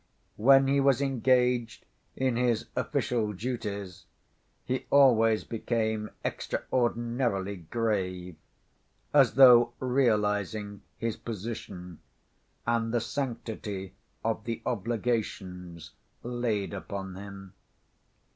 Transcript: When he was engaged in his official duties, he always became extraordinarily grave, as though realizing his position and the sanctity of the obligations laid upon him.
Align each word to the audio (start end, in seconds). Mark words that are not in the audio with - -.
When 0.37 0.67
he 0.67 0.79
was 0.79 0.99
engaged 0.99 1.85
in 2.15 2.35
his 2.35 2.65
official 2.75 3.33
duties, 3.33 4.05
he 4.65 4.87
always 4.89 5.43
became 5.43 6.09
extraordinarily 6.25 7.57
grave, 7.57 8.35
as 9.13 9.35
though 9.35 9.73
realizing 9.77 10.81
his 10.97 11.17
position 11.17 11.99
and 12.65 12.91
the 12.91 12.99
sanctity 12.99 13.93
of 14.23 14.45
the 14.45 14.63
obligations 14.65 15.91
laid 16.23 16.73
upon 16.73 17.13
him. 17.15 17.53